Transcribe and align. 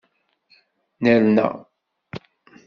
Nerna. 1.01 1.47